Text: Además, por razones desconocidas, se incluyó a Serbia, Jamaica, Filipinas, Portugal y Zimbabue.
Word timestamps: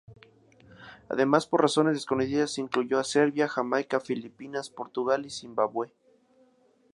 Además, 1.09 1.45
por 1.45 1.61
razones 1.61 1.93
desconocidas, 1.93 2.49
se 2.55 2.61
incluyó 2.61 2.97
a 2.97 3.03
Serbia, 3.03 3.47
Jamaica, 3.47 3.99
Filipinas, 3.99 4.71
Portugal 4.71 5.27
y 5.27 5.29
Zimbabue. 5.29 5.93